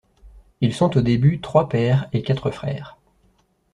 [0.61, 2.97] Ils sont au début trois Pères et quatre Frères.